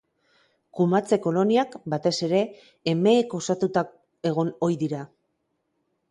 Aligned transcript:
Kumatze-koloniak, 0.77 1.75
batez 1.93 2.13
ere, 2.27 2.39
emeek 2.93 3.35
osatuta 3.41 3.83
egon 4.31 4.49
ohi 4.69 4.79
dira. 4.85 5.03